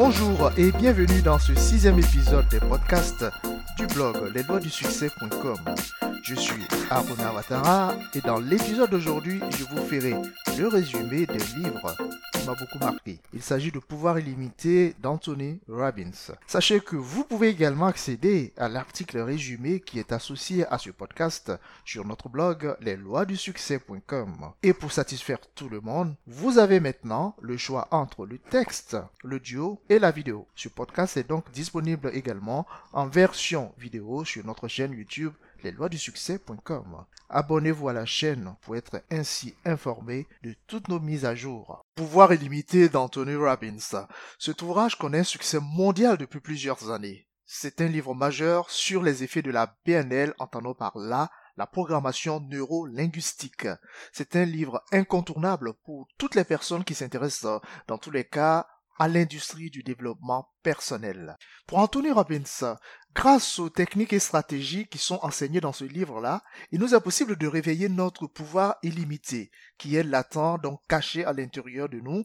[0.00, 3.24] Bonjour et bienvenue dans ce sixième épisode des podcasts
[3.76, 5.56] du blog lesloisdusuccès.com.
[6.22, 10.14] Je suis Aruna Watara et dans l'épisode d'aujourd'hui, je vous ferai
[10.56, 11.96] le résumé des livres
[12.54, 13.20] beaucoup marqué.
[13.32, 16.34] Il s'agit de Pouvoir illimité d'Anthony Robbins.
[16.46, 21.52] Sachez que vous pouvez également accéder à l'article résumé qui est associé à ce podcast
[21.84, 24.52] sur notre blog lesloisdusuccès.com.
[24.62, 29.80] Et pour satisfaire tout le monde, vous avez maintenant le choix entre le texte, l'audio
[29.88, 30.46] et la vidéo.
[30.54, 37.04] Ce podcast est donc disponible également en version vidéo sur notre chaîne YouTube lesloisdusuccès.com.
[37.30, 41.82] Abonnez-vous à la chaîne pour être ainsi informé de toutes nos mises à jour.
[41.98, 44.06] Pouvoir illimité d'Anthony Robbins.
[44.38, 47.26] Cet ouvrage connaît un succès mondial depuis plusieurs années.
[47.44, 52.38] C'est un livre majeur sur les effets de la PNL, entendons par là la programmation
[52.38, 53.66] neuro-linguistique.
[54.12, 58.68] C'est un livre incontournable pour toutes les personnes qui s'intéressent dans tous les cas
[59.00, 61.36] à l'industrie du développement personnel.
[61.66, 62.76] Pour Anthony Robbins,
[63.18, 67.34] grâce aux techniques et stratégies qui sont enseignées dans ce livre-là, il nous est possible
[67.34, 72.22] de réveiller notre pouvoir illimité, qui est latent, donc caché à l'intérieur de nous.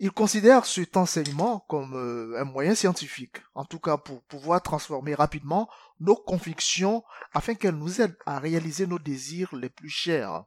[0.00, 5.14] Il considère cet enseignement comme euh, un moyen scientifique, en tout cas pour pouvoir transformer
[5.14, 5.68] rapidement
[6.00, 10.44] nos convictions afin qu'elles nous aident à réaliser nos désirs les plus chers.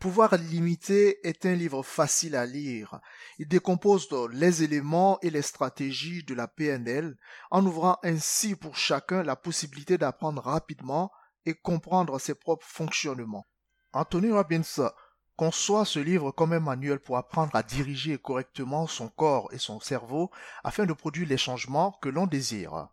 [0.00, 3.00] Pouvoir limité est un livre facile à lire.
[3.38, 7.18] Il décompose les éléments et les stratégies de la PNL
[7.50, 11.12] en ouvrant ainsi pour chacun la possibilité d'apprendre rapidement
[11.44, 13.46] et comprendre ses propres fonctionnements.
[13.92, 14.90] Anthony Robbins
[15.36, 19.80] conçoit ce livre comme un manuel pour apprendre à diriger correctement son corps et son
[19.80, 20.30] cerveau
[20.64, 22.88] afin de produire les changements que l'on désire.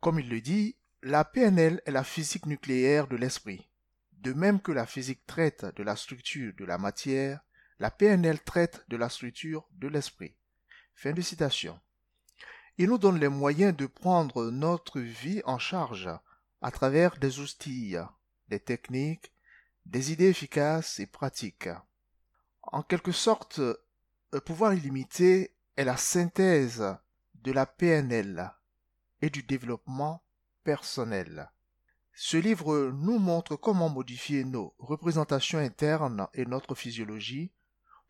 [0.00, 3.69] Comme il le dit, la PNL est la physique nucléaire de l'esprit.
[4.20, 7.40] De même que la physique traite de la structure de la matière,
[7.78, 10.36] la PNL traite de la structure de l'esprit.
[10.94, 11.80] Fin de citation.
[12.76, 16.10] Il nous donne les moyens de prendre notre vie en charge
[16.60, 17.96] à travers des outils,
[18.48, 19.32] des techniques,
[19.86, 21.70] des idées efficaces et pratiques.
[22.62, 26.84] En quelque sorte, le pouvoir illimité est la synthèse
[27.36, 28.52] de la PNL
[29.22, 30.22] et du développement
[30.62, 31.50] personnel.
[32.22, 37.50] Ce livre nous montre comment modifier nos représentations internes et notre physiologie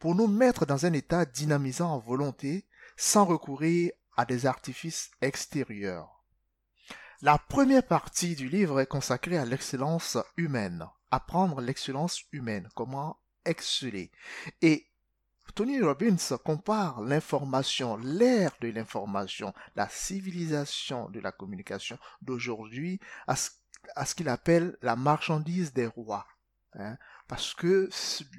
[0.00, 2.66] pour nous mettre dans un état dynamisant en volonté
[2.96, 6.24] sans recourir à des artifices extérieurs.
[7.22, 14.10] La première partie du livre est consacrée à l'excellence humaine, apprendre l'excellence humaine, comment exceller.
[14.60, 14.88] Et
[15.54, 22.98] Tony Robbins compare l'information, l'ère de l'information, la civilisation de la communication d'aujourd'hui
[23.28, 23.50] à ce
[23.96, 26.26] à ce qu'il appelle la marchandise des rois.
[26.74, 26.96] Hein,
[27.26, 27.88] parce que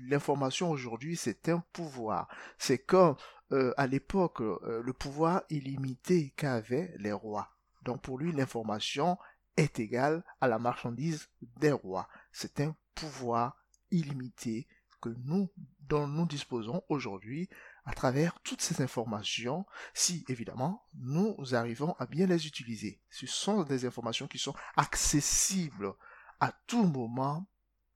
[0.07, 2.27] l'information aujourd'hui, c'est un pouvoir.
[2.57, 3.15] C'est comme
[3.51, 7.49] euh, à l'époque euh, le pouvoir illimité qu'avaient les rois.
[7.83, 9.17] Donc pour lui, l'information
[9.57, 12.07] est égale à la marchandise des rois.
[12.31, 13.57] C'est un pouvoir
[13.91, 14.67] illimité
[15.01, 15.51] que nous,
[15.81, 17.49] dont nous disposons aujourd'hui
[17.85, 23.01] à travers toutes ces informations, si évidemment nous arrivons à bien les utiliser.
[23.09, 25.93] Ce sont des informations qui sont accessibles
[26.39, 27.47] à tout moment,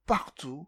[0.05, 0.67] partout,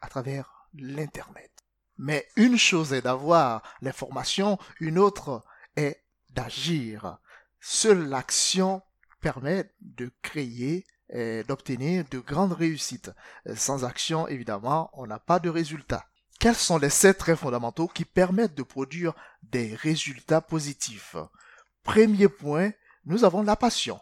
[0.00, 1.50] à travers l'Internet.
[1.98, 5.44] Mais une chose est d'avoir l'information, une autre
[5.76, 7.18] est d'agir.
[7.60, 8.82] Seule l'action
[9.20, 13.12] permet de créer et d'obtenir de grandes réussites.
[13.54, 16.06] Sans action, évidemment, on n'a pas de résultat.
[16.42, 19.14] Quels sont les sept traits fondamentaux qui permettent de produire
[19.44, 21.14] des résultats positifs?
[21.84, 22.72] Premier point,
[23.04, 24.00] nous avons la passion.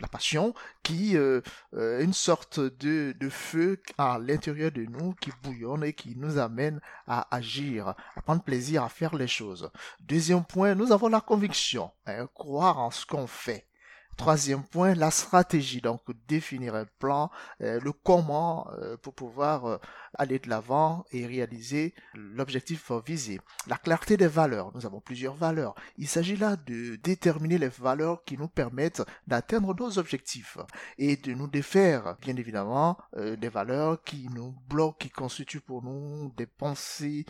[0.00, 1.42] La passion qui euh,
[1.74, 6.38] euh, une sorte de, de feu à l'intérieur de nous qui bouillonne et qui nous
[6.38, 9.70] amène à agir, à prendre plaisir à faire les choses.
[10.00, 13.68] Deuxième point, nous avons la conviction, hein, croire en ce qu'on fait.
[14.16, 15.80] Troisième point, la stratégie.
[15.80, 19.78] Donc, définir un plan, euh, le comment euh, pour pouvoir euh,
[20.18, 23.40] aller de l'avant et réaliser l'objectif visé.
[23.66, 24.72] La clarté des valeurs.
[24.74, 25.74] Nous avons plusieurs valeurs.
[25.98, 30.58] Il s'agit là de déterminer les valeurs qui nous permettent d'atteindre nos objectifs
[30.98, 36.32] et de nous défaire, bien évidemment, des valeurs qui nous bloquent, qui constituent pour nous
[36.36, 37.24] des pensées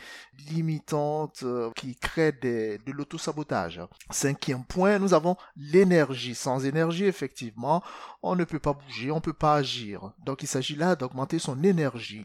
[0.50, 1.44] limitantes,
[1.76, 3.81] qui créent des, de l'autosabotage.
[4.11, 6.35] Cinquième point, nous avons l'énergie.
[6.35, 7.82] Sans énergie, effectivement,
[8.23, 10.12] on ne peut pas bouger, on ne peut pas agir.
[10.25, 12.25] Donc il s'agit là d'augmenter son énergie.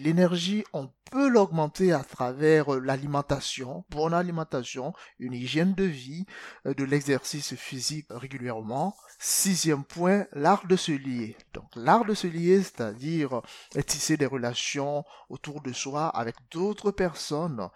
[0.00, 6.26] L'énergie, on peut l'augmenter à travers euh, l'alimentation, bonne alimentation, une hygiène de vie,
[6.66, 8.94] euh, de l'exercice physique régulièrement.
[9.18, 11.36] Sixième point, l'art de se lier.
[11.54, 13.40] Donc l'art de se lier, c'est-à-dire
[13.76, 17.68] euh, tisser des relations autour de soi avec d'autres personnes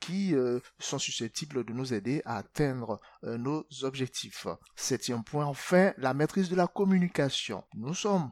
[0.00, 0.34] qui
[0.78, 4.46] sont susceptibles de nous aider à atteindre nos objectifs.
[4.76, 7.64] Septième point, enfin, la maîtrise de la communication.
[7.74, 8.30] Nous sommes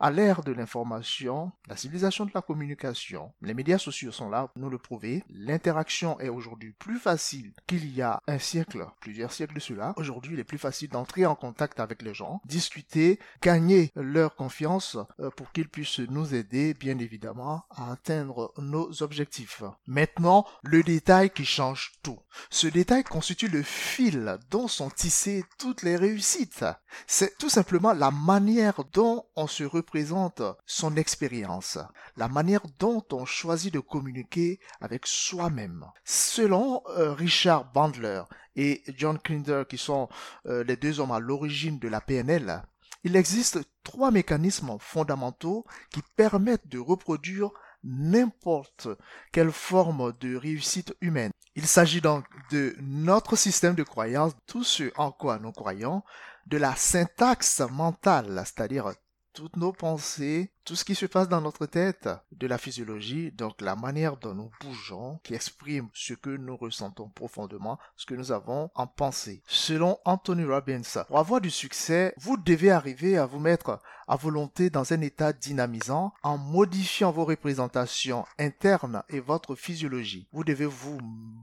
[0.00, 4.62] à l'ère de l'information, la civilisation de la communication, les médias sociaux sont là pour
[4.62, 5.24] nous le prouver.
[5.28, 9.94] L'interaction est aujourd'hui plus facile qu'il y a un siècle, plusieurs siècles de cela.
[9.96, 14.96] Aujourd'hui, il est plus facile d'entrer en contact avec les gens, discuter, gagner leur confiance
[15.20, 19.62] euh, pour qu'ils puissent nous aider, bien évidemment, à atteindre nos objectifs.
[19.86, 22.18] Maintenant, le détail qui change tout.
[22.50, 26.64] Ce détail constitue le fil dont sont tissées toutes les réussites.
[27.06, 31.78] C'est tout simplement la manière dont on se présente son expérience,
[32.18, 35.86] la manière dont on choisit de communiquer avec soi-même.
[36.04, 38.22] Selon euh, Richard Bandler
[38.54, 40.10] et John Klinder, qui sont
[40.46, 42.62] euh, les deux hommes à l'origine de la PNL,
[43.02, 47.50] il existe trois mécanismes fondamentaux qui permettent de reproduire
[47.82, 48.88] n'importe
[49.32, 51.32] quelle forme de réussite humaine.
[51.54, 56.02] Il s'agit donc de notre système de croyance, tout ce en quoi nous croyons,
[56.46, 58.92] de la syntaxe mentale, c'est-à-dire
[59.38, 63.62] toutes nos pensées, tout ce qui se passe dans notre tête, de la physiologie, donc
[63.62, 68.32] la manière dont nous bougeons, qui exprime ce que nous ressentons profondément, ce que nous
[68.32, 69.42] avons en pensée.
[69.46, 74.70] Selon Anthony Robbins, pour avoir du succès, vous devez arriver à vous mettre à volonté
[74.70, 80.26] dans un état dynamisant en modifiant vos représentations internes et votre physiologie.
[80.32, 80.98] Vous devez vous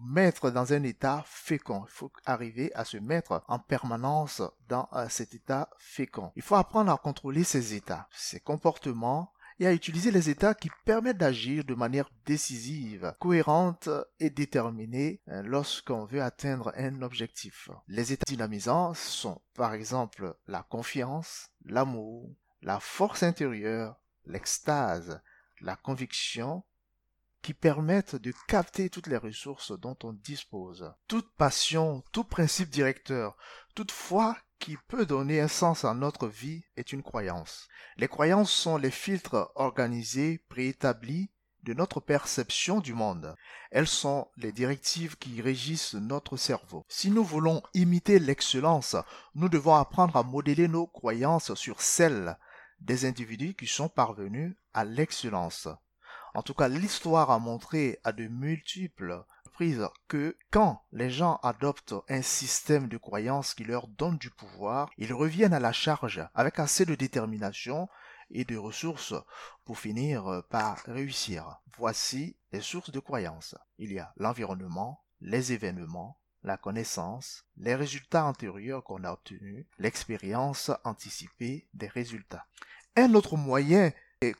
[0.07, 1.83] mettre dans un état fécond.
[1.87, 6.31] Il faut arriver à se mettre en permanence dans euh, cet état fécond.
[6.35, 9.14] Il faut apprendre à contrôler ces états, ces comportements
[9.59, 15.41] et à utiliser les états qui permettent d'agir de manière décisive, cohérente et déterminée euh,
[15.43, 17.69] lorsqu'on veut atteindre un objectif.
[17.87, 22.29] Les états dynamisants sont par exemple la confiance, l'amour,
[22.61, 25.21] la force intérieure, l'extase,
[25.61, 26.63] la conviction,
[27.45, 30.91] qui permettent de capter toutes les ressources dont on dispose.
[31.07, 33.37] Toute passion, tout principe directeur,
[33.75, 37.67] toute foi qui peut donner un sens à notre vie est une croyance.
[37.97, 41.29] Les croyances sont les filtres organisés, préétablis
[41.63, 43.35] de notre perception du monde.
[43.71, 46.85] Elles sont les directives qui régissent notre cerveau.
[46.87, 48.95] Si nous voulons imiter l'excellence,
[49.33, 52.37] nous devons apprendre à modeler nos croyances sur celles
[52.79, 55.67] des individus qui sont parvenus à l'excellence.
[56.35, 59.23] En tout cas, l'histoire a montré à de multiples
[60.07, 65.13] que quand les gens adoptent un système de croyances qui leur donne du pouvoir, ils
[65.13, 67.87] reviennent à la charge avec assez de détermination
[68.31, 69.13] et de ressources
[69.63, 71.61] pour finir par réussir.
[71.77, 73.55] Voici les sources de croyances.
[73.77, 80.71] Il y a l'environnement, les événements, la connaissance, les résultats antérieurs qu'on a obtenus, l'expérience
[80.83, 82.45] anticipée des résultats.
[82.97, 83.91] Un autre moyen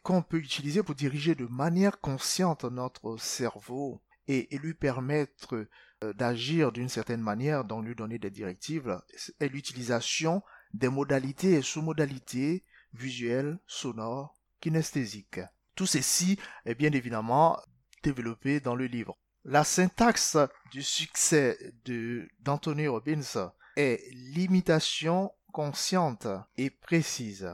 [0.04, 5.68] qu'on peut utiliser pour diriger de manière consciente notre cerveau et, lui permettre
[6.04, 9.00] euh, d'agir d'une certaine manière, donc lui donner des directives,
[9.40, 10.42] est l'utilisation
[10.74, 12.64] des modalités et sous-modalités
[12.94, 15.42] visuelles, sonores, kinesthésiques.
[15.76, 17.60] Tout ceci est bien évidemment
[18.04, 19.18] développé dans le livre.
[19.44, 20.38] La syntaxe
[20.72, 21.58] du succès
[22.40, 26.28] d'Anthony Robbins est l'imitation consciente
[26.58, 27.50] et précise.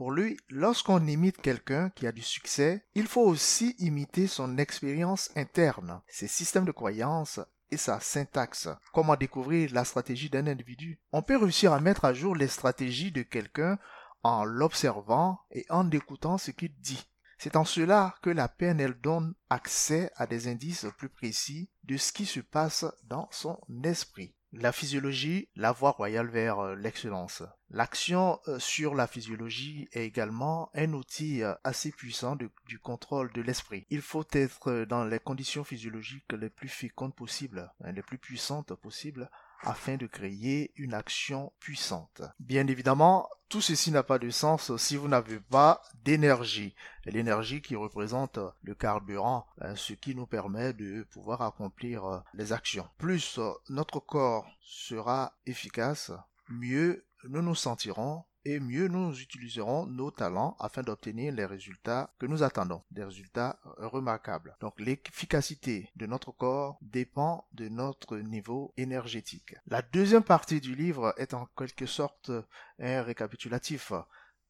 [0.00, 5.30] Pour lui, lorsqu'on imite quelqu'un qui a du succès, il faut aussi imiter son expérience
[5.36, 7.38] interne, ses systèmes de croyances
[7.70, 8.70] et sa syntaxe.
[8.94, 10.98] Comment découvrir la stratégie d'un individu?
[11.12, 13.78] On peut réussir à mettre à jour les stratégies de quelqu'un
[14.22, 17.06] en l'observant et en écoutant ce qu'il dit.
[17.36, 22.14] C'est en cela que la PNL donne accès à des indices plus précis de ce
[22.14, 24.32] qui se passe dans son esprit.
[24.52, 27.44] La physiologie, la voie royale vers euh, l'excellence.
[27.70, 33.42] L'action euh, sur la physiologie est également un outil euh, assez puissant du contrôle de
[33.42, 33.86] l'esprit.
[33.90, 38.74] Il faut être dans les conditions physiologiques les plus fécondes possibles, hein, les plus puissantes
[38.74, 39.30] possibles,
[39.62, 42.22] afin de créer une action puissante.
[42.38, 46.74] Bien évidemment, tout ceci n'a pas de sens si vous n'avez pas d'énergie.
[47.04, 52.52] L'énergie qui représente le carburant, hein, ce qui nous permet de pouvoir accomplir euh, les
[52.52, 52.88] actions.
[52.98, 56.12] Plus euh, notre corps sera efficace,
[56.48, 62.26] mieux nous nous sentirons et mieux nous utiliserons nos talents afin d'obtenir les résultats que
[62.26, 64.56] nous attendons, des résultats remarquables.
[64.60, 69.54] Donc l'efficacité de notre corps dépend de notre niveau énergétique.
[69.66, 72.30] La deuxième partie du livre est en quelque sorte
[72.78, 73.92] un récapitulatif.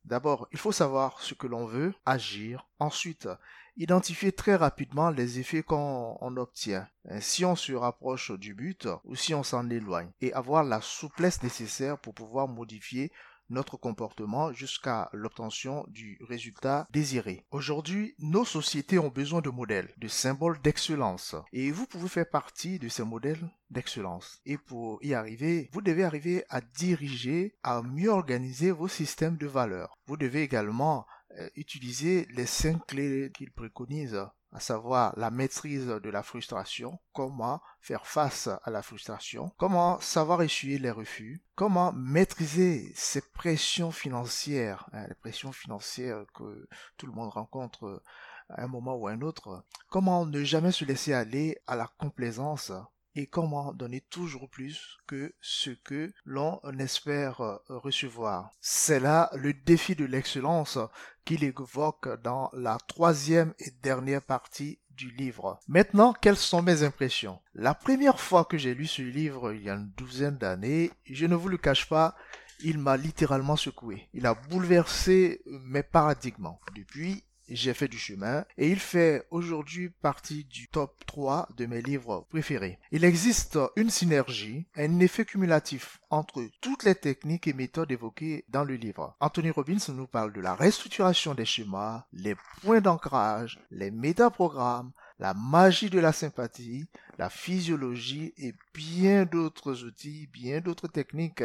[0.05, 2.67] D'abord, il faut savoir ce que l'on veut, agir.
[2.79, 3.29] Ensuite,
[3.77, 9.15] identifier très rapidement les effets qu'on obtient, hein, si on se rapproche du but ou
[9.15, 13.13] si on s'en éloigne, et avoir la souplesse nécessaire pour pouvoir modifier
[13.51, 17.45] notre comportement jusqu'à l'obtention du résultat désiré.
[17.51, 21.35] Aujourd'hui, nos sociétés ont besoin de modèles, de symboles d'excellence.
[21.53, 24.41] Et vous pouvez faire partie de ces modèles d'excellence.
[24.47, 29.47] Et pour y arriver, vous devez arriver à diriger, à mieux organiser vos systèmes de
[29.47, 29.99] valeurs.
[30.07, 31.07] Vous devez également
[31.39, 34.19] euh, utiliser les cinq clés qu'il préconise
[34.53, 40.43] à savoir la maîtrise de la frustration, comment faire face à la frustration, comment savoir
[40.43, 47.13] essuyer les refus, comment maîtriser ces pressions financières, hein, les pressions financières que tout le
[47.13, 48.03] monde rencontre
[48.49, 51.87] à un moment ou à un autre, comment ne jamais se laisser aller à la
[51.99, 52.73] complaisance,
[53.21, 58.51] et comment donner toujours plus que ce que l'on espère euh, recevoir.
[58.61, 60.79] C'est là le défi de l'excellence
[61.25, 65.61] qu'il évoque dans la troisième et dernière partie du livre.
[65.69, 67.41] Maintenant, quelles sont mes impressions?
[67.55, 71.27] La première fois que j'ai lu ce livre, il y a une douzaine d'années, je
[71.27, 72.17] ne vous le cache pas,
[72.63, 74.09] il m'a littéralement secoué.
[74.15, 76.53] Il a bouleversé mes paradigmes.
[76.75, 77.25] Depuis,
[77.57, 82.27] j'ai fait du chemin et il fait aujourd'hui partie du top 3 de mes livres
[82.31, 82.79] préférés.
[82.93, 88.65] Il existe une synergie, un effet cumulatif entre toutes les techniques et méthodes évoquées dans
[88.65, 89.17] le livre.
[89.21, 95.35] Anthony Robbins nous parle de la restructuration des schémas, les points d'ancrage, les métaprogrammes, la
[95.35, 96.89] magie de la sympathie,
[97.19, 101.45] la physiologie et bien d'autres outils, bien d'autres techniques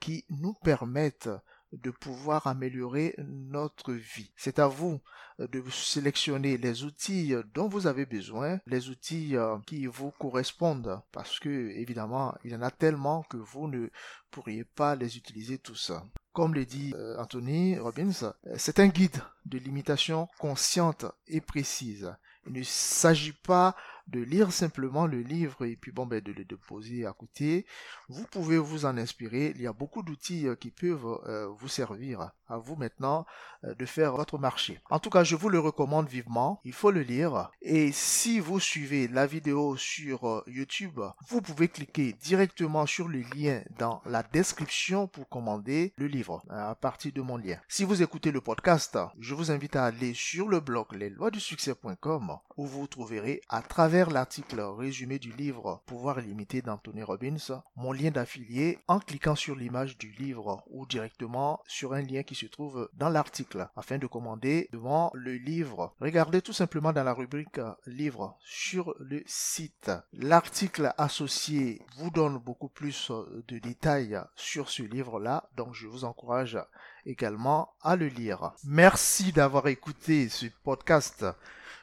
[0.00, 1.30] qui nous permettent
[1.72, 4.32] de pouvoir améliorer notre vie.
[4.36, 5.00] C'est à vous
[5.40, 10.10] euh, de sélectionner les outils euh, dont vous avez besoin, les outils euh, qui vous
[10.12, 13.88] correspondent, parce que évidemment, il y en a tellement que vous ne
[14.30, 15.92] pourriez pas les utiliser tous.
[16.32, 22.14] Comme le dit Anthony Robbins, c'est un guide de limitation consciente et précise.
[22.46, 23.74] Il ne s'agit pas
[24.06, 27.66] de lire simplement le livre et puis bon ben de le déposer à côté.
[28.08, 29.52] Vous pouvez vous en inspirer.
[29.56, 32.30] Il y a beaucoup d'outils euh, qui peuvent euh, vous servir.
[32.48, 33.26] À vous maintenant
[33.64, 34.80] euh, de faire votre marché.
[34.90, 36.60] En tout cas, je vous le recommande vivement.
[36.64, 37.50] Il faut le lire.
[37.62, 43.62] Et si vous suivez la vidéo sur YouTube, vous pouvez cliquer directement sur le lien
[43.78, 47.58] dans la description pour commander le livre à partir de mon lien.
[47.68, 52.66] Si vous écoutez le podcast, je vous invite à aller sur le blog lesloisdusuccès.com où
[52.66, 58.78] vous trouverez à travers l'article résumé du livre Pouvoir illimité d'Anthony Robbins, mon lien d'affilié
[58.86, 63.08] en cliquant sur l'image du livre ou directement sur un lien qui se trouve dans
[63.08, 65.94] l'article afin de commander devant le livre.
[66.00, 69.90] Regardez tout simplement dans la rubrique livre sur le site.
[70.12, 73.10] L'article associé vous donne beaucoup plus
[73.48, 76.58] de détails sur ce livre-là, donc je vous encourage
[77.06, 78.52] également à le lire.
[78.64, 81.24] Merci d'avoir écouté ce podcast.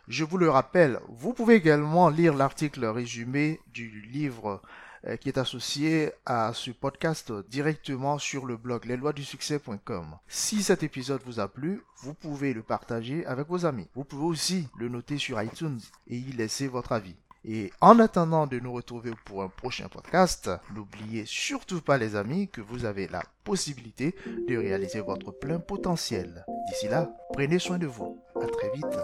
[0.07, 4.67] Je vous le rappelle, vous pouvez également lire l'article résumé du livre euh,
[5.19, 10.17] qui est associé à ce podcast directement sur le blog lesloisdusuccès.com.
[10.27, 13.87] Si cet épisode vous a plu, vous pouvez le partager avec vos amis.
[13.95, 17.15] Vous pouvez aussi le noter sur iTunes et y laisser votre avis.
[17.45, 22.47] Et en attendant de nous retrouver pour un prochain podcast, n'oubliez surtout pas les amis
[22.47, 24.15] que vous avez la possibilité
[24.47, 26.45] de réaliser votre plein potentiel.
[26.69, 28.23] D'ici là, prenez soin de vous.
[28.41, 28.97] À très vite.